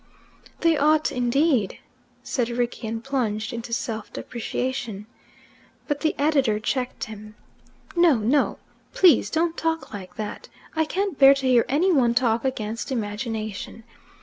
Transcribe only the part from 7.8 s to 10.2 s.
"No no. Please don't talk like